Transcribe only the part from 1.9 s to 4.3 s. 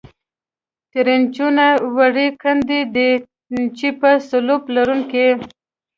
وړې کندې دي، چې په